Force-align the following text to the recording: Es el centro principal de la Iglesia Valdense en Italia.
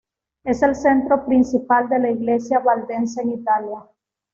Es 0.43 0.63
el 0.63 0.73
centro 0.73 1.27
principal 1.27 1.87
de 1.87 1.99
la 1.99 2.09
Iglesia 2.09 2.57
Valdense 2.57 3.21
en 3.21 3.33
Italia. 3.33 3.83